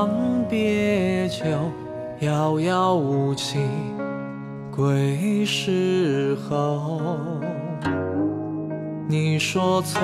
[0.00, 0.08] 长
[0.48, 1.44] 别久，
[2.20, 3.58] 遥遥无期
[4.74, 7.02] 归时候。
[9.06, 10.00] 你说从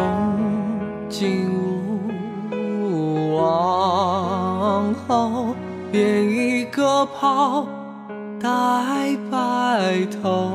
[1.08, 1.48] 今
[2.82, 5.54] 无往后，
[5.90, 7.66] 编一个袍
[8.38, 10.45] 待白头。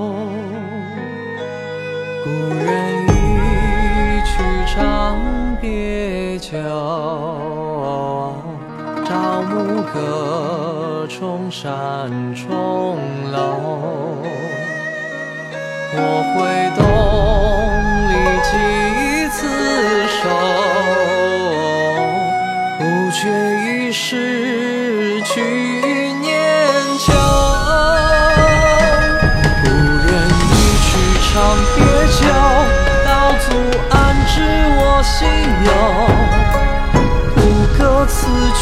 [9.51, 12.97] 朝暮各重山重
[13.33, 14.15] 楼。
[15.93, 16.39] 我会
[16.77, 17.30] 懂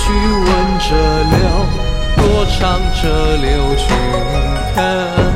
[0.09, 1.39] 去问折柳
[2.17, 3.87] 多长折柳君
[4.73, 5.28] 看。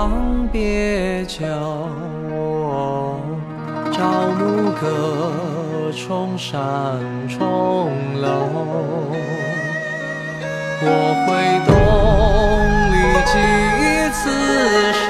[0.00, 1.44] 长别酒，
[3.92, 4.00] 朝
[4.38, 6.56] 暮各重山
[7.28, 8.26] 重楼。
[10.80, 10.86] 我
[11.26, 11.28] 会
[11.66, 11.70] 东
[12.94, 12.96] 篱
[13.26, 13.34] 几
[14.16, 14.20] 次
[14.94, 15.06] 守，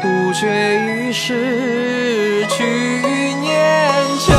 [0.00, 0.40] 不觉
[0.80, 2.64] 已是去
[3.42, 3.46] 年
[4.20, 4.32] 秋。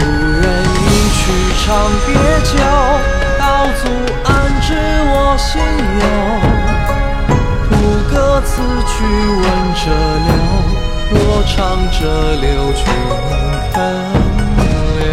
[0.00, 0.02] 故
[0.42, 0.84] 人一
[1.14, 1.22] 曲
[1.64, 1.66] 长
[2.04, 2.10] 别
[5.46, 6.02] 心忧。
[7.70, 7.72] 胡
[8.10, 8.50] 歌此
[8.88, 9.44] 曲闻
[9.76, 9.84] 者
[10.26, 10.28] 流，
[11.12, 11.54] 若唱
[11.92, 11.98] 者
[12.40, 12.82] 留，君
[13.72, 13.74] 肯
[14.98, 15.06] 留。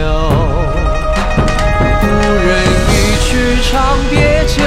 [2.02, 2.04] 故
[2.42, 2.50] 人
[2.90, 2.92] 一
[3.24, 3.30] 曲
[3.70, 3.72] 长
[4.10, 4.14] 别
[4.48, 4.58] 酒，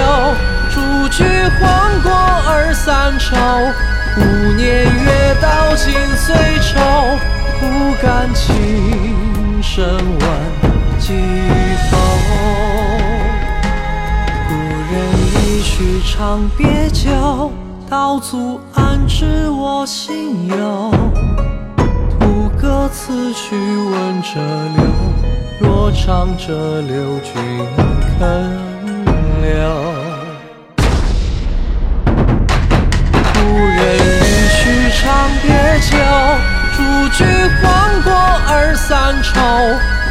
[0.70, 0.74] 朱
[1.08, 1.18] 菊
[1.58, 1.64] 黄
[2.04, 2.06] 过
[2.48, 3.26] 二三愁。
[4.18, 4.20] 五
[4.52, 7.18] 年月到尽岁愁，
[7.58, 7.64] 不
[8.00, 8.46] 敢轻
[9.60, 9.98] 声
[16.18, 17.52] 长别酒，
[17.90, 20.90] 道阻安知我心忧。
[22.18, 24.40] 胡歌此曲问折
[24.76, 24.82] 柳，
[25.60, 27.34] 若唱折柳，君
[28.18, 28.50] 肯
[29.42, 29.52] 留。
[33.34, 35.04] 故人一曲长
[35.42, 35.98] 别酒，
[36.78, 37.24] 朱菊
[37.60, 37.66] 黄
[38.02, 38.10] 过
[38.48, 39.38] 二三愁。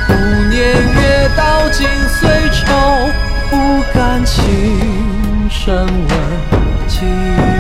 [0.07, 0.13] 五
[0.51, 3.09] 年月到今岁愁，
[3.49, 4.23] 不敢
[5.66, 7.54] 轻声问几